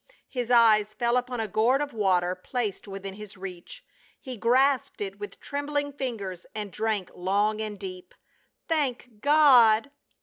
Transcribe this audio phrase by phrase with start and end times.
[0.27, 3.85] His eyes fell upon a gourd of water placed within his reach;
[4.19, 8.15] he grasped it with trembling fingers and drank long and deep.
[8.67, 9.91] "Thank God